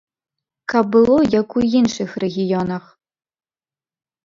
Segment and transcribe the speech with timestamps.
[0.71, 2.83] Каб было, як у іншых рэгіёнах.